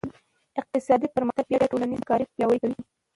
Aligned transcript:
اقتصادي 0.59 1.07
پرمختګ 1.15 1.45
بیا 1.49 1.69
ټولنیزې 1.71 1.97
همکارۍ 2.01 2.25
پیاوړې 2.33 2.59
کوي. 2.61 2.79